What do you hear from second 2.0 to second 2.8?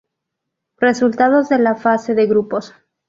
de grupos.